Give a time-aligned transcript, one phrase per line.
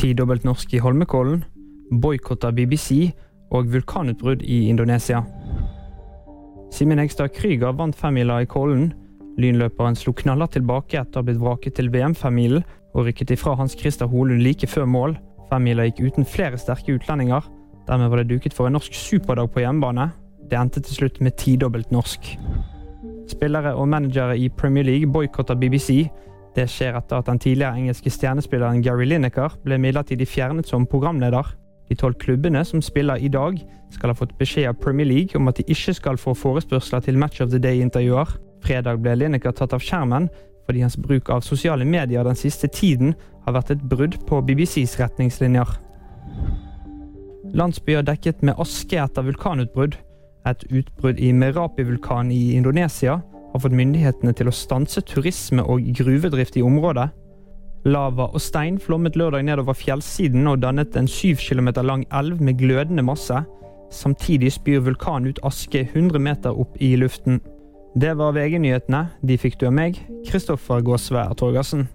[0.00, 1.42] Tidobbelt norsk i Holmenkollen,
[2.00, 3.10] boikott av BBC
[3.52, 5.18] og vulkanutbrudd i Indonesia.
[6.72, 8.94] Simen Egstad Krüger vant femmila i Kollen.
[9.36, 13.76] Lynløperen slo knaller tilbake etter å ha blitt vraket til VM-femmilen og rykket ifra Hans
[13.76, 15.18] Christer Holund like før mål.
[15.50, 17.44] Femmila gikk uten flere sterke utlendinger.
[17.84, 20.08] Dermed var det duket for en norsk superdag på hjemmebane.
[20.48, 22.38] Det endte til slutt med tidobbelt norsk.
[23.28, 26.06] Spillere og managere i Premier League boikotter BBC.
[26.56, 31.46] Det skjer etter at den tidligere engelske stjernespilleren Gary Lineker ble midlertidig fjernet som programleder.
[31.90, 33.58] De tolv klubbene som spiller i dag,
[33.90, 37.18] skal ha fått beskjed av Premier League om at de ikke skal få forespørsler til
[37.18, 38.36] Match of the Day-intervjuer.
[38.62, 40.28] Fredag ble Lineker tatt av skjermen
[40.66, 45.00] fordi hans bruk av sosiale medier den siste tiden har vært et brudd på BBCs
[45.00, 45.72] retningslinjer.
[47.58, 49.96] Landsbyer dekket med aske etter vulkanutbrudd.
[50.46, 53.18] Et utbrudd i Merapi-vulkanen i Indonesia
[53.52, 57.08] har fått myndighetene til å stanse turisme og gruvedrift i området.
[57.88, 62.58] Lava og stein flommet lørdag nedover fjellsiden og dannet en syv kilometer lang elv med
[62.60, 63.42] glødende masse.
[63.90, 67.40] Samtidig spyr vulkanen ut aske 100 meter opp i luften.
[67.98, 69.06] Det var VG-nyhetene.
[69.26, 69.98] De fikk du av meg,
[70.28, 71.88] Kristoffer Gåsvær Torgersen.